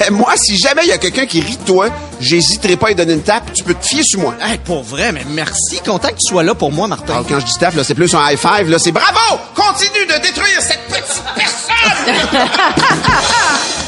Ben, 0.01 0.13
moi, 0.15 0.33
si 0.37 0.57
jamais 0.59 0.83
il 0.85 0.89
y 0.89 0.93
a 0.93 0.99
quelqu'un 0.99 1.27
qui 1.27 1.41
rit 1.41 1.57
de 1.57 1.65
toi, 1.65 1.89
j'hésiterai 2.21 2.77
pas 2.77 2.87
à 2.87 2.89
lui 2.91 2.97
donner 2.97 3.15
une 3.15 3.23
tape. 3.23 3.53
Tu 3.55 3.65
peux 3.65 3.75
te 3.75 3.85
fier 3.85 4.03
sur 4.05 4.21
moi. 4.21 4.35
hey, 4.43 4.59
pour 4.59 4.83
vrai, 4.83 5.13
mais 5.13 5.25
merci. 5.31 5.81
Content 5.85 6.09
que 6.09 6.15
tu 6.15 6.29
sois 6.29 6.43
là 6.43 6.55
pour 6.55 6.71
moi, 6.73 6.87
Martin. 6.87 7.15
Alors, 7.15 7.27
quand 7.27 7.41
je 7.41 7.47
dis 7.47 7.59
tape, 7.59 7.75
là, 7.75 7.85
c'est 7.85 7.95
plus 7.95 8.15
un 8.15 8.31
high 8.31 8.39
five, 8.39 8.69
là, 8.69 8.79
c'est 8.79 8.93
bravo! 8.93 9.41
Continue 9.55 10.07
de 10.07 10.15
détruire 10.23 10.61
cette 10.61 10.87
petite 10.89 11.23
personne! 11.35 12.17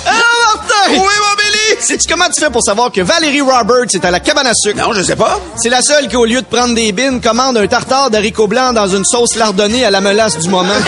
Ah, 0.06 0.12
Martin! 0.54 0.90
oui, 0.90 0.96
mon 0.96 1.36
Billy! 1.36 1.49
Sais-tu 1.78 2.08
comment 2.08 2.28
tu 2.34 2.40
fais 2.40 2.50
pour 2.50 2.62
savoir 2.62 2.90
que 2.92 3.00
Valérie 3.00 3.40
Roberts 3.40 3.86
est 3.94 4.04
à 4.04 4.10
la 4.10 4.20
cabane 4.20 4.46
à 4.46 4.52
sucre? 4.54 4.76
Non, 4.78 4.92
je 4.92 5.02
sais 5.02 5.16
pas. 5.16 5.38
C'est 5.56 5.68
la 5.70 5.82
seule 5.82 6.08
qui, 6.08 6.16
au 6.16 6.24
lieu 6.24 6.40
de 6.42 6.46
prendre 6.46 6.74
des 6.74 6.92
bines, 6.92 7.20
commande 7.20 7.56
un 7.56 7.66
tartare 7.66 8.10
d'haricots 8.10 8.48
blancs 8.48 8.74
dans 8.74 8.88
une 8.88 9.04
sauce 9.04 9.36
lardonnée 9.36 9.84
à 9.84 9.90
la 9.90 10.00
melasse 10.00 10.38
du 10.38 10.48
moment. 10.48 10.72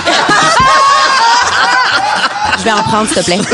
Je 2.59 2.65
vais 2.65 2.73
en 2.73 2.83
prendre, 2.83 3.09
s'il 3.09 3.17
te 3.17 3.25
plaît. 3.25 3.39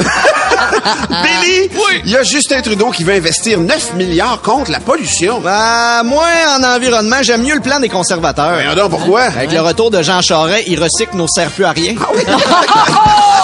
Billy! 1.09 1.71
Oui! 1.75 2.03
Il 2.05 2.11
y 2.11 2.17
a 2.17 2.23
Justin 2.23 2.61
Trudeau 2.61 2.91
qui 2.91 3.05
veut 3.05 3.15
investir 3.15 3.59
9 3.59 3.95
milliards 3.95 4.41
contre 4.43 4.71
la 4.71 4.81
pollution. 4.81 5.41
bah, 5.41 6.03
moi, 6.05 6.27
en 6.59 6.63
environnement, 6.63 7.17
j'aime 7.23 7.43
mieux 7.43 7.55
le 7.55 7.61
plan 7.61 7.81
des 7.81 7.89
conservateurs. 7.89 8.57
Ben, 8.59 8.75
donc, 8.75 8.91
pourquoi? 8.91 9.23
Avec 9.23 9.51
le 9.53 9.61
retour 9.63 9.91
de 9.91 10.03
Jean 10.03 10.21
Charest, 10.21 10.65
il 10.67 10.83
recycle 10.83 11.17
nos 11.17 11.27
sert 11.29 11.51
plus 11.51 11.65
à 11.65 11.71
rien. 11.71 11.95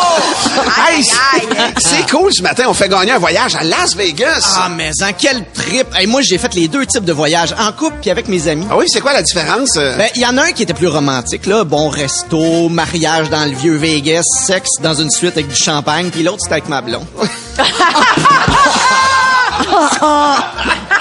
Hey, 0.86 1.02
c'est- 1.02 1.80
c'est 1.80 2.10
cool 2.10 2.32
ce 2.32 2.42
matin, 2.42 2.64
on 2.68 2.74
fait 2.74 2.88
gagner 2.88 3.12
un 3.12 3.18
voyage 3.18 3.54
à 3.56 3.64
Las 3.64 3.94
Vegas. 3.96 4.54
Ah, 4.56 4.68
mais 4.68 4.90
en 5.02 5.12
quel 5.18 5.44
trip! 5.52 5.86
Hey, 5.96 6.06
moi, 6.06 6.20
j'ai 6.22 6.38
fait 6.38 6.54
les 6.54 6.68
deux 6.68 6.86
types 6.86 7.04
de 7.04 7.12
voyages, 7.12 7.54
en 7.58 7.72
couple 7.72 7.96
puis 8.00 8.10
avec 8.10 8.28
mes 8.28 8.46
amis. 8.48 8.66
Ah 8.70 8.76
oui, 8.76 8.86
c'est 8.88 9.00
quoi 9.00 9.12
la 9.12 9.22
différence? 9.22 9.70
euh? 9.76 9.96
Ben, 9.96 10.08
il 10.14 10.22
y 10.22 10.26
en 10.26 10.36
a 10.38 10.42
un 10.44 10.52
qui 10.52 10.62
était 10.62 10.74
plus 10.74 10.88
romantique, 10.88 11.46
là. 11.46 11.64
Bon 11.64 11.88
resto, 11.88 12.68
mariage 12.68 13.30
dans 13.30 13.44
le 13.44 13.52
vieux 13.56 13.76
Vegas, 13.76 14.22
sexe 14.46 14.70
dans 14.82 14.94
une 14.94 15.10
suite 15.10 15.32
avec 15.32 15.48
du 15.48 15.56
champagne, 15.56 16.10
puis 16.10 16.22
l'autre, 16.22 16.38
c'était 16.42 16.54
avec 16.54 16.68
ma 16.68 16.80
blonde. 16.80 17.06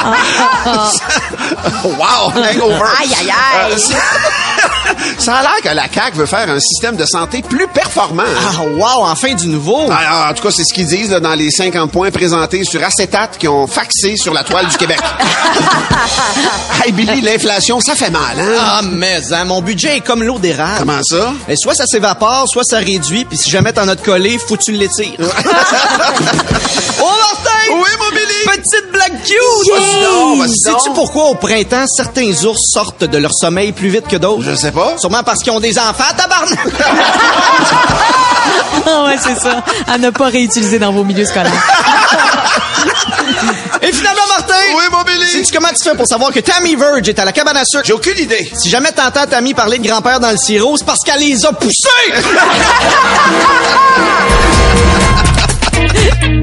wow, 1.83 2.31
hangover. 2.35 2.89
Aïe, 3.01 3.09
aïe, 3.21 3.31
aïe. 3.31 3.71
Euh, 3.73 3.77
ça- 5.17 5.35
a 5.37 5.41
l'air 5.41 5.55
que 5.63 5.69
la 5.69 5.87
CAQ 5.91 6.17
veut 6.17 6.25
faire 6.25 6.49
un 6.49 6.59
système 6.59 6.95
de 6.95 7.05
santé 7.05 7.41
plus 7.41 7.67
performant. 7.67 8.23
hein. 8.23 8.51
Ah, 8.59 8.61
wow, 8.63 9.05
enfin 9.05 9.33
du 9.33 9.47
nouveau! 9.47 9.89
Ah, 9.91 10.29
en 10.29 10.33
tout 10.33 10.43
cas, 10.43 10.49
c'est 10.55 10.63
ce 10.63 10.73
qu'ils 10.73 10.87
disent 10.87 11.11
là, 11.11 11.19
dans 11.19 11.33
les 11.33 11.49
50 11.51 11.91
points 11.91 12.11
présentés 12.11 12.63
sur 12.63 12.83
acétate 12.83 13.37
qui 13.37 13.47
ont 13.47 13.67
faxé 13.67 14.15
sur 14.17 14.33
la 14.33 14.43
toile 14.43 14.67
du 14.67 14.77
Québec. 14.77 14.99
hey 16.85 16.91
Billy, 16.91 17.21
l'inflation, 17.21 17.79
ça 17.79 17.95
fait 17.95 18.09
mal, 18.09 18.39
hein? 18.39 18.55
Ah, 18.59 18.81
mais, 18.83 19.33
hein, 19.33 19.45
mon 19.45 19.61
budget 19.61 19.97
est 19.97 20.01
comme 20.01 20.23
l'eau 20.23 20.39
d'érable. 20.39 20.79
Comment 20.79 21.01
ça? 21.03 21.33
Et 21.47 21.55
soit 21.55 21.75
ça 21.75 21.85
s'évapore, 21.87 22.47
soit 22.47 22.63
ça 22.63 22.77
réduit, 22.77 23.25
puis 23.25 23.37
si 23.37 23.49
jamais 23.49 23.73
t'en 23.73 23.87
as 23.87 23.95
de 23.95 24.01
collé, 24.01 24.37
faut 24.37 24.55
que 24.55 24.63
tu 24.63 24.71
l'étires. 24.73 25.17
oh, 25.19 25.25
Martin! 26.99 27.71
Oui, 27.71 27.89
mon 27.99 28.09
Billy! 28.11 28.43
Petite 28.45 28.91
blague 28.91 29.21
cute! 29.23 29.73
Sais-tu 30.47 30.91
pourquoi 30.93 31.25
au 31.25 31.35
printemps, 31.35 31.85
certains 31.87 32.31
ours 32.45 32.59
sortent 32.71 33.03
de 33.03 33.17
leur 33.17 33.33
sommeil 33.33 33.71
plus 33.71 33.89
vite 33.89 34.07
que 34.07 34.15
d'autres? 34.17 34.43
Je 34.43 34.55
sais 34.55 34.71
pas. 34.71 34.95
Sûrement 34.97 35.23
parce 35.23 35.41
qu'ils 35.41 35.51
ont 35.53 35.59
des 35.59 35.77
enfants, 35.77 36.03
tabarnak! 36.15 36.59
Ah 38.85 39.05
ouais, 39.05 39.15
c'est 39.17 39.39
ça. 39.39 39.63
À 39.87 39.97
ne 39.97 40.09
pas 40.09 40.25
réutiliser 40.27 40.77
dans 40.77 40.91
vos 40.91 41.05
milieux 41.05 41.23
scolaires. 41.25 41.53
Et 43.81 43.91
finalement, 43.93 44.21
Martin! 44.27 44.53
Oui, 44.75 44.83
mon 44.91 45.03
Billy! 45.03 45.25
Sais-tu 45.31 45.53
comment 45.53 45.69
tu 45.69 45.83
fais 45.83 45.95
pour 45.95 46.05
savoir 46.07 46.31
que 46.31 46.41
Tammy 46.41 46.75
Verge 46.75 47.07
est 47.07 47.17
à 47.17 47.23
la 47.23 47.31
cabane 47.31 47.55
à 47.55 47.63
sucre? 47.65 47.83
J'ai 47.85 47.93
aucune 47.93 48.17
idée. 48.17 48.51
Si 48.57 48.69
jamais 48.69 48.91
t'entends 48.91 49.25
Tammy 49.29 49.53
parler 49.53 49.77
de 49.79 49.87
grand-père 49.87 50.19
dans 50.19 50.31
le 50.31 50.37
sirop, 50.37 50.75
c'est 50.77 50.85
parce 50.85 50.99
qu'elle 51.05 51.19
les 51.21 51.45
a 51.45 51.53
poussés! 51.53 51.87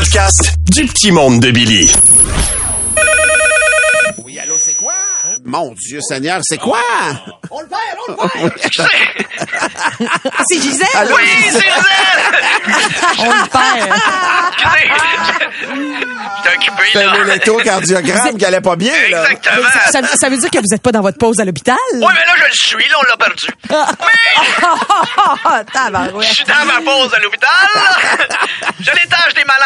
podcast 0.00 0.54
du 0.72 0.86
petit 0.86 1.12
monde 1.12 1.40
de 1.40 1.50
Billy. 1.50 1.92
Oui, 4.24 4.38
allô, 4.38 4.56
c'est 4.58 4.72
quoi? 4.72 4.94
Mon 5.44 5.74
Dieu 5.74 6.00
Seigneur, 6.00 6.40
c'est 6.42 6.56
quoi? 6.56 6.80
On 7.50 7.60
le 7.60 7.66
perd, 7.66 7.98
on 8.08 8.14
le 8.44 8.50
perd! 8.50 8.80
C'est 10.48 10.58
Gisèle? 10.60 11.12
Oui, 11.14 11.28
c'est 11.52 11.64
On 13.18 13.30
le 13.30 13.46
perd. 13.48 13.90
J'étais 16.44 16.56
occupé, 16.56 16.82
C'est 16.92 17.04
là. 17.04 17.12
un 17.12 17.24
électrocardiogramme 17.26 18.36
qui 18.38 18.44
allait 18.44 18.60
pas 18.60 18.76
bien, 18.76 18.92
là. 19.10 19.24
Exactement. 19.30 19.68
Ça, 19.92 20.00
ça 20.16 20.28
veut 20.28 20.36
dire 20.38 20.50
que 20.50 20.58
vous 20.58 20.64
n'êtes 20.70 20.82
pas 20.82 20.92
dans 20.92 21.00
votre 21.02 21.18
pause 21.18 21.38
à 21.40 21.44
l'hôpital? 21.44 21.76
Oui, 21.94 22.00
mais 22.00 22.06
là, 22.26 22.34
je 22.38 22.44
le 22.44 22.50
suis, 22.52 22.88
là, 22.88 22.96
on 22.98 23.02
l'a 23.04 23.16
perdu. 23.16 23.46
Mais 24.00 24.06
je 25.66 25.72
Tabarouette. 25.72 26.28
suis 26.28 26.44
dans 26.44 26.64
ma 26.66 26.80
pause 26.80 27.12
à 27.14 27.18
l'hôpital. 27.20 27.48
Je 28.80 28.89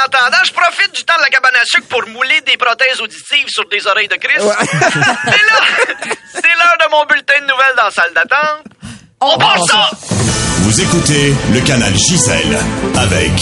malentendants. 0.04 0.44
Je 0.44 0.52
profite 0.52 0.94
du 0.94 1.04
temps 1.04 1.16
de 1.16 1.22
la 1.22 1.28
cabane 1.28 1.56
à 1.56 1.64
sucre 1.64 1.86
pour 1.88 2.06
mouler 2.08 2.40
des 2.42 2.56
prothèses 2.56 3.00
auditives 3.00 3.48
sur 3.48 3.68
des 3.68 3.86
oreilles 3.86 4.08
de 4.08 4.16
Christ. 4.16 4.40
Et 4.42 4.46
là, 4.46 5.60
c'est 6.32 6.42
l'heure 6.42 6.78
de 6.80 6.90
mon 6.90 7.04
bulletin 7.06 7.40
de 7.40 7.46
nouvelles 7.46 7.76
dans 7.76 7.84
la 7.84 7.90
salle 7.90 8.12
d'attente. 8.14 8.64
On 9.20 9.38
passe 9.38 9.66
ça! 9.68 9.90
Vous 10.64 10.80
écoutez 10.80 11.34
le 11.52 11.60
canal 11.60 11.94
Gisèle 11.94 12.58
avec 12.96 13.32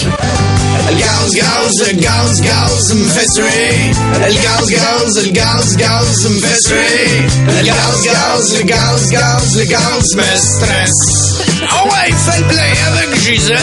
Le 0.88 0.98
gaz, 0.98 1.34
gaz, 1.34 1.88
le 1.88 2.00
gaz, 2.00 2.40
gaz 2.40 2.94
me 2.94 3.08
fait 3.08 3.28
suer. 3.28 3.92
Le 4.14 4.42
gaz, 4.42 4.68
gaz, 4.68 5.24
le 5.24 5.30
gaz, 5.30 5.76
gaz 5.76 6.24
me 6.28 6.40
fait 6.40 6.60
suer. 6.60 7.22
Le 7.46 7.64
gaz, 7.64 8.02
gaz, 8.04 8.58
le 8.58 8.62
gaz, 8.64 9.08
gaz, 9.08 9.56
le 9.56 9.64
gaz 9.64 10.14
me 10.16 10.36
stresse. 10.36 11.44
Oh 11.62 11.88
ouais, 11.88 12.12
fais 12.12 12.40
le 12.40 12.48
plein 12.48 12.74
avec 12.92 13.20
Gisèle. 13.20 13.58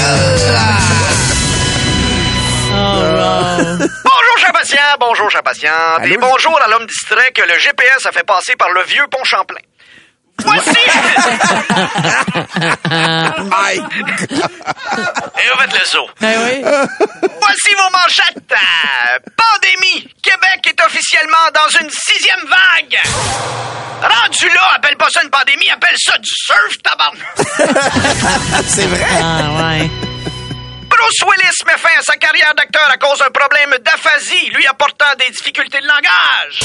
Bonjour, 3.80 4.38
chers 4.40 4.52
patients, 4.52 4.98
bonjour, 5.00 5.32
chers 5.32 5.44
patients. 5.44 6.04
Et 6.04 6.18
bonjour 6.18 6.60
à 6.62 6.68
l'homme 6.68 6.86
distrait 6.86 7.32
que 7.32 7.42
le 7.42 7.58
GPS 7.58 8.06
a 8.06 8.12
fait 8.12 8.26
passer 8.26 8.56
par 8.58 8.70
le 8.72 8.84
vieux 8.84 9.08
pont 9.10 9.24
Champlain. 9.24 9.62
Voici! 10.44 10.70
Mike. 13.50 13.84
Et 14.32 15.50
vous 15.50 15.60
faites 15.60 15.80
le 15.80 15.86
saut. 15.86 16.10
Ben 16.20 16.36
oui. 16.44 16.62
Voici 16.62 17.74
vos 17.76 17.90
manchettes. 17.92 18.54
Pandémie. 19.36 20.08
Québec 20.24 20.68
est 20.68 20.82
officiellement 20.86 21.50
dans 21.54 21.70
une 21.82 21.90
sixième 21.90 22.46
vague. 22.48 23.00
Rendu 24.02 24.48
là, 24.50 24.74
appelle 24.76 24.96
pas 24.98 25.10
ça 25.10 25.22
une 25.24 25.30
pandémie, 25.30 25.70
appelle 25.70 25.98
ça 25.98 26.18
du 26.18 26.30
surf, 26.34 26.78
tabarnak. 26.84 28.64
C'est 28.68 28.88
vrai. 28.88 29.08
Ah 29.22 29.52
ouais. 29.62 29.90
Bruce 31.00 31.24
Willis 31.24 31.64
met 31.66 31.78
fin 31.78 31.98
à 31.98 32.02
sa 32.02 32.18
carrière 32.18 32.54
d'acteur 32.56 32.90
à 32.90 32.98
cause 32.98 33.20
d'un 33.20 33.32
problème 33.32 33.78
d'aphasie, 33.80 34.50
lui 34.50 34.68
apportant 34.68 35.16
des 35.18 35.30
difficultés 35.30 35.80
de 35.80 35.88
langage. 35.88 36.60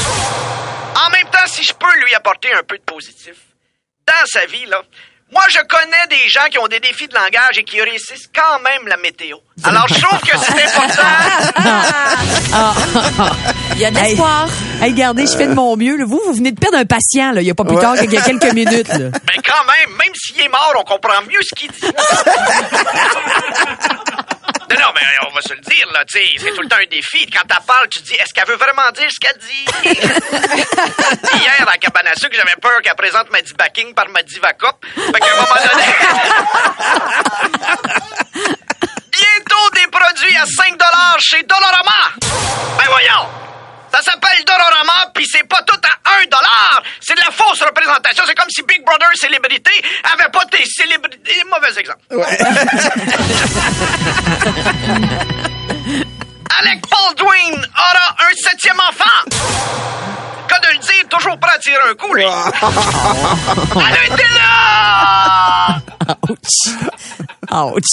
En 1.07 1.11
même 1.11 1.31
temps, 1.31 1.47
si 1.47 1.63
je 1.63 1.73
peux 1.73 2.01
lui 2.01 2.13
apporter 2.15 2.53
un 2.53 2.65
peu 2.65 2.77
de 2.77 2.83
positif, 2.83 3.37
dans 4.05 4.27
sa 4.27 4.45
vie, 4.47 4.67
là, 4.67 4.83
moi, 5.35 5.43
je 5.51 5.59
connais 5.69 6.07
des 6.09 6.27
gens 6.29 6.47
qui 6.51 6.59
ont 6.59 6.69
des 6.69 6.81
défis 6.81 7.09
de 7.09 7.15
langage 7.15 7.59
et 7.59 7.65
qui 7.65 7.81
réussissent 7.83 8.29
quand 8.35 8.61
même 8.61 8.87
la 8.89 8.97
météo. 8.97 9.37
Alors, 9.65 9.87
je 9.89 10.01
trouve 10.01 10.21
que 10.21 10.37
c'est 10.39 10.63
important. 10.63 11.03
Il 13.75 13.81
y 13.81 13.85
a 13.85 13.91
de 13.91 13.97
l'espoir. 13.97 14.47
Hey, 14.81 14.93
regardez, 14.93 15.27
je 15.27 15.37
fais 15.37 15.47
de 15.49 15.55
mon 15.55 15.77
mieux. 15.77 15.97
là. 15.97 16.05
Vous, 16.07 16.21
vous 16.27 16.33
venez 16.35 16.53
de 16.53 16.59
perdre 16.61 16.79
un 16.79 16.85
patient, 16.85 17.33
là, 17.33 17.41
il 17.41 17.45
n'y 17.45 17.51
a 17.51 17.55
pas 17.55 17.65
plus 17.65 17.79
tard 17.79 17.97
qu'il 17.97 18.13
y 18.13 18.17
a 18.17 18.21
quelques 18.23 18.45
minutes. 18.55 18.87
là. 18.89 19.11
Mais 19.27 19.43
quand 19.45 19.65
même, 19.65 19.97
même 19.99 20.15
s'il 20.15 20.41
est 20.41 20.49
mort, 20.49 20.73
on 20.79 20.85
comprend 20.85 21.21
mieux 21.29 21.41
ce 21.43 21.55
qu'il 21.55 21.71
dit. 21.71 21.81
Non, 24.75 24.81
non, 24.81 24.93
mais 24.95 25.03
on 25.29 25.33
va 25.33 25.41
se 25.41 25.55
le 25.55 25.61
dire, 25.61 25.87
là, 25.93 26.05
tu 26.05 26.19
sais, 26.19 26.27
c'est 26.39 26.53
tout 26.55 26.63
le 26.63 26.69
temps 26.69 26.77
un 26.77 26.87
défi. 26.91 27.27
Quand 27.31 27.47
t'as 27.47 27.61
parle, 27.61 27.89
tu 27.89 28.01
te 28.01 28.07
dis, 28.07 28.15
est-ce 28.15 28.35
qu'elle 28.35 28.47
veut 28.47 28.57
vraiment 28.57 28.91
dire 28.93 29.09
ce 29.11 29.21
qu'elle 29.21 29.39
dit? 29.39 29.65
Hier, 31.39 31.67
à 31.69 32.15
sucre, 32.17 32.35
j'avais 32.37 32.57
peur 32.61 32.81
qu'elle 32.83 32.95
présente 32.95 33.31
ma 33.31 33.39
backing 33.57 33.95
par 33.95 34.09
ma 34.09 34.23
divacop. 34.23 34.85
Fait 34.95 35.21
qu'à 35.21 35.33
un 35.33 35.41
moment 35.41 35.55
donné... 35.55 35.85
coup, 62.71 63.81
lui. 63.81 63.87
Elle 63.89 63.99
a 63.99 64.05
été 64.07 64.27
là! 64.35 65.81
Ouch. 67.53 67.91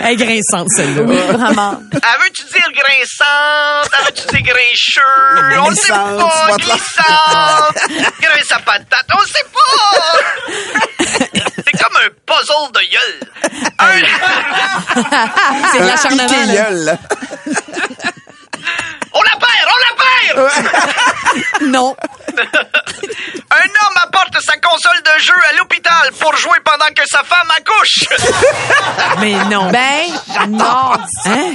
Elle 0.00 0.12
est 0.12 0.16
grinçante, 0.16 0.68
celle-là. 0.74 1.02
Vraiment. 1.32 1.72
Elle 1.92 2.18
veut-tu 2.22 2.44
dire 2.44 2.70
grinçante? 2.72 3.90
Elle 3.98 4.04
veut-tu 4.06 4.24
dire 4.28 4.42
grincheux? 4.54 5.58
On 5.60 5.68
le 5.68 5.76
sait 5.76 5.92
pas. 5.92 6.56
Glissante. 6.56 7.76
Grince 8.20 8.52
à 8.52 8.58
patate. 8.60 9.08
On 9.12 9.20
le 9.20 9.26
sait 9.26 9.46
pas. 9.52 9.90
C'est 11.56 11.76
comme 11.82 11.96
un 11.96 12.10
puzzle 12.24 12.68
de 12.72 12.80
gueule. 12.92 13.20
Un... 13.78 13.96
C'est 15.72 15.80
de 15.80 15.86
l'acharnement. 15.86 16.26
On 19.12 19.22
la 19.22 19.36
perd! 19.38 19.66
On 19.72 19.78
la 19.84 19.92
perd! 20.02 20.38
Non. 21.70 21.90
Un 22.38 23.68
homme 23.68 23.98
apporte 24.04 24.40
sa 24.40 24.56
console 24.58 25.02
de 25.02 25.18
jeu 25.20 25.34
à 25.50 25.52
l'hôpital 25.54 26.12
pour 26.18 26.36
jouer 26.36 26.58
pendant 26.64 26.88
que 26.94 27.06
sa 27.06 27.22
femme 27.22 27.50
accouche. 27.56 28.04
Mais 29.18 29.34
non. 29.46 29.70
Ben, 29.70 30.06
non. 30.48 30.92
Hein? 31.26 31.54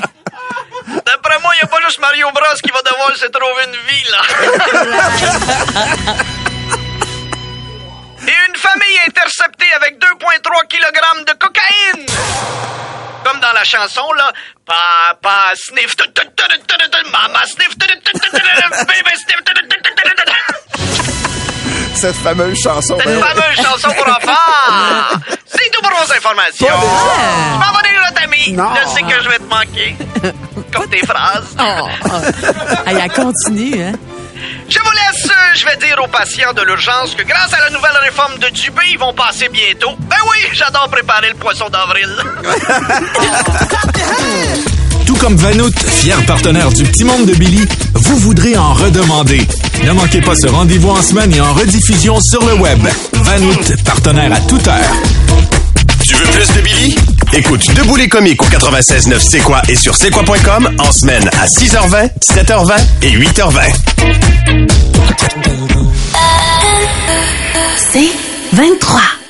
D'après 1.05 1.39
moi, 1.39 1.53
il 1.55 1.57
n'y 1.57 1.63
a 1.63 1.67
pas 1.67 1.81
juste 1.85 1.99
Mario 1.99 2.31
Bros 2.31 2.55
qui 2.63 2.71
va 2.71 2.81
devoir 2.81 3.15
se 3.15 3.25
trouver 3.27 3.65
une 3.65 3.75
vie, 3.87 4.05
là. 4.09 4.21
Et 8.27 8.35
une 8.49 8.55
famille 8.55 8.99
interceptée 9.07 9.71
avec 9.75 9.99
2,3 9.99 10.67
kg 10.67 11.25
de 11.25 11.33
cocaïne. 11.33 12.05
Comme 13.23 13.39
dans 13.39 13.51
la 13.53 13.63
chanson, 13.63 14.11
là. 14.13 14.31
Papa 14.65 15.53
sniff. 15.55 15.95
Mama 17.11 17.45
sniff. 17.45 17.77
Baby 17.77 19.15
sniff. 19.15 19.41
Cette 22.01 22.15
fameuse 22.15 22.57
chanson. 22.59 22.97
Cette 22.97 23.05
ben, 23.05 23.21
fameuse 23.23 23.55
chanson 23.57 23.89
pour 23.95 24.07
enfants. 24.07 25.19
C'est 25.45 25.69
tout 25.71 25.81
pour 25.83 25.91
vos 25.91 26.11
informations. 26.11 26.65
Déjà. 26.65 26.79
Je 26.79 27.59
m'en 27.59 27.71
vais 27.73 27.79
ami. 28.23 28.53
Non. 28.53 28.69
Je 28.73 28.87
sais 28.89 29.03
que 29.03 29.21
je 29.23 29.29
vais 29.29 29.37
te 29.37 29.43
manquer. 29.43 29.95
Comme 30.73 30.89
tes 30.89 31.05
phrases. 31.05 31.55
Oh, 31.59 31.87
oh. 32.05 32.09
Elle 32.87 33.07
continue, 33.11 33.83
hein? 33.83 33.91
Je 34.67 34.79
vous 34.79 34.91
laisse. 34.91 35.29
euh, 35.29 35.53
Je 35.53 35.63
vais 35.67 35.77
dire 35.77 35.99
aux 36.03 36.07
patients 36.07 36.53
de 36.53 36.63
l'urgence 36.63 37.13
que 37.13 37.21
grâce 37.21 37.53
à 37.53 37.59
la 37.59 37.69
nouvelle 37.69 37.97
réforme 38.01 38.39
de 38.39 38.49
Dubé, 38.49 38.81
ils 38.89 38.97
vont 38.97 39.13
passer 39.13 39.47
bientôt. 39.49 39.95
Ben 39.99 40.17
oui, 40.31 40.39
j'adore 40.53 40.89
préparer 40.89 41.29
le 41.29 41.35
poisson 41.35 41.69
d'avril. 41.69 42.09
Comme 45.21 45.35
Vanout, 45.35 45.71
fier 45.87 46.19
partenaire 46.25 46.71
du 46.71 46.83
Petit 46.83 47.03
Monde 47.03 47.27
de 47.27 47.35
Billy, 47.35 47.63
vous 47.93 48.17
voudrez 48.17 48.57
en 48.57 48.73
redemander. 48.73 49.45
Ne 49.83 49.91
manquez 49.91 50.19
pas 50.19 50.35
ce 50.35 50.47
rendez-vous 50.47 50.89
en 50.89 51.03
semaine 51.03 51.31
et 51.31 51.39
en 51.39 51.53
rediffusion 51.53 52.19
sur 52.19 52.43
le 52.43 52.55
web. 52.55 52.79
Vanout, 53.13 53.75
partenaire 53.85 54.33
à 54.33 54.39
toute 54.41 54.67
heure. 54.67 54.95
Tu 56.03 56.15
veux 56.15 56.25
plus 56.25 56.47
de 56.55 56.61
Billy? 56.61 56.95
Écoute 57.33 57.71
Debout 57.75 57.97
les 57.97 58.09
comiques 58.09 58.41
au 58.41 58.47
96.9 58.47 59.19
C'est 59.19 59.41
quoi 59.41 59.61
et 59.69 59.75
sur 59.75 59.95
c'est 59.95 60.09
quoi.com 60.09 60.67
en 60.79 60.91
semaine 60.91 61.29
à 61.39 61.45
6h20, 61.45 62.09
7h20 62.19 62.73
et 63.03 63.11
8h20. 63.11 63.59
C'est 67.93 68.09
23. 68.53 69.20